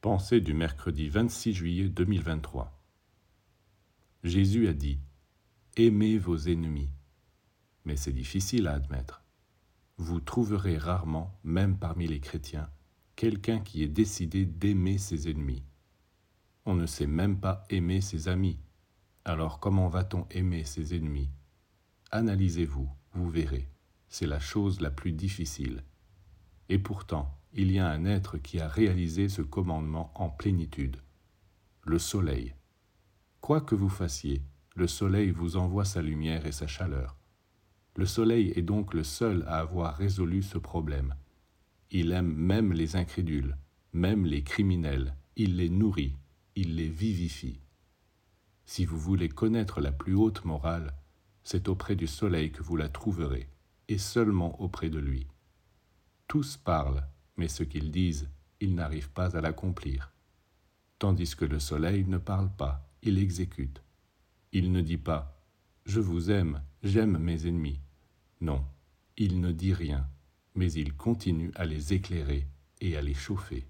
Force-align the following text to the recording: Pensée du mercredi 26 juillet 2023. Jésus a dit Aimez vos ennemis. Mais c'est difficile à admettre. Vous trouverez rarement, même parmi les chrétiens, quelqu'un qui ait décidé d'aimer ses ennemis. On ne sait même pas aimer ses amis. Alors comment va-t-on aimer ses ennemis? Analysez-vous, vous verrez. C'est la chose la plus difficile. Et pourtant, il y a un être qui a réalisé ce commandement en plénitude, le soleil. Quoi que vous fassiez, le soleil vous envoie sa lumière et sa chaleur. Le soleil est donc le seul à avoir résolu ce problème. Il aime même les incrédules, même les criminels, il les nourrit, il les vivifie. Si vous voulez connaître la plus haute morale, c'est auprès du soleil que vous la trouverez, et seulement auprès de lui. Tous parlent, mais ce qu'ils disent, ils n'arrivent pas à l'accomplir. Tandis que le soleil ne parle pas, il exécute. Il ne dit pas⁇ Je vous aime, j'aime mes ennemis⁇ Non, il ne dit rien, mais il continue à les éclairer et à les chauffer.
Pensée 0.00 0.40
du 0.40 0.54
mercredi 0.54 1.08
26 1.08 1.54
juillet 1.54 1.88
2023. 1.88 2.80
Jésus 4.22 4.68
a 4.68 4.72
dit 4.72 5.00
Aimez 5.76 6.18
vos 6.18 6.36
ennemis. 6.36 6.92
Mais 7.84 7.96
c'est 7.96 8.12
difficile 8.12 8.68
à 8.68 8.74
admettre. 8.74 9.24
Vous 9.96 10.20
trouverez 10.20 10.78
rarement, 10.78 11.36
même 11.42 11.76
parmi 11.76 12.06
les 12.06 12.20
chrétiens, 12.20 12.70
quelqu'un 13.16 13.58
qui 13.58 13.82
ait 13.82 13.88
décidé 13.88 14.46
d'aimer 14.46 14.98
ses 14.98 15.28
ennemis. 15.28 15.64
On 16.64 16.76
ne 16.76 16.86
sait 16.86 17.08
même 17.08 17.40
pas 17.40 17.64
aimer 17.68 18.00
ses 18.00 18.28
amis. 18.28 18.60
Alors 19.24 19.58
comment 19.58 19.88
va-t-on 19.88 20.28
aimer 20.30 20.62
ses 20.62 20.94
ennemis? 20.94 21.28
Analysez-vous, 22.12 22.88
vous 23.14 23.30
verrez. 23.30 23.68
C'est 24.08 24.28
la 24.28 24.38
chose 24.38 24.80
la 24.80 24.92
plus 24.92 25.10
difficile. 25.10 25.82
Et 26.68 26.78
pourtant, 26.78 27.38
il 27.54 27.72
y 27.72 27.78
a 27.78 27.88
un 27.88 28.04
être 28.04 28.38
qui 28.38 28.60
a 28.60 28.68
réalisé 28.68 29.28
ce 29.28 29.42
commandement 29.42 30.12
en 30.14 30.28
plénitude, 30.28 30.98
le 31.82 31.98
soleil. 31.98 32.54
Quoi 33.40 33.60
que 33.60 33.74
vous 33.74 33.88
fassiez, 33.88 34.42
le 34.74 34.86
soleil 34.86 35.30
vous 35.30 35.56
envoie 35.56 35.84
sa 35.84 36.02
lumière 36.02 36.46
et 36.46 36.52
sa 36.52 36.66
chaleur. 36.66 37.16
Le 37.96 38.06
soleil 38.06 38.52
est 38.54 38.62
donc 38.62 38.94
le 38.94 39.02
seul 39.02 39.42
à 39.48 39.58
avoir 39.58 39.96
résolu 39.96 40.42
ce 40.42 40.58
problème. 40.58 41.14
Il 41.90 42.12
aime 42.12 42.32
même 42.32 42.72
les 42.72 42.96
incrédules, 42.96 43.56
même 43.92 44.26
les 44.26 44.44
criminels, 44.44 45.16
il 45.36 45.56
les 45.56 45.70
nourrit, 45.70 46.16
il 46.54 46.76
les 46.76 46.88
vivifie. 46.88 47.60
Si 48.66 48.84
vous 48.84 48.98
voulez 48.98 49.28
connaître 49.28 49.80
la 49.80 49.92
plus 49.92 50.14
haute 50.14 50.44
morale, 50.44 50.94
c'est 51.42 51.68
auprès 51.68 51.96
du 51.96 52.06
soleil 52.06 52.52
que 52.52 52.62
vous 52.62 52.76
la 52.76 52.90
trouverez, 52.90 53.48
et 53.88 53.96
seulement 53.96 54.60
auprès 54.60 54.90
de 54.90 54.98
lui. 54.98 55.26
Tous 56.28 56.58
parlent, 56.58 57.04
mais 57.38 57.48
ce 57.48 57.62
qu'ils 57.62 57.90
disent, 57.90 58.28
ils 58.60 58.74
n'arrivent 58.74 59.10
pas 59.10 59.34
à 59.34 59.40
l'accomplir. 59.40 60.12
Tandis 60.98 61.34
que 61.34 61.46
le 61.46 61.58
soleil 61.58 62.04
ne 62.04 62.18
parle 62.18 62.50
pas, 62.54 62.86
il 63.02 63.18
exécute. 63.18 63.82
Il 64.52 64.70
ne 64.70 64.82
dit 64.82 64.98
pas⁇ 64.98 65.40
Je 65.90 66.00
vous 66.00 66.30
aime, 66.30 66.62
j'aime 66.82 67.16
mes 67.16 67.46
ennemis⁇ 67.46 67.76
Non, 68.42 68.62
il 69.16 69.40
ne 69.40 69.52
dit 69.52 69.72
rien, 69.72 70.06
mais 70.54 70.70
il 70.70 70.94
continue 70.94 71.50
à 71.54 71.64
les 71.64 71.94
éclairer 71.94 72.46
et 72.82 72.98
à 72.98 73.00
les 73.00 73.14
chauffer. 73.14 73.66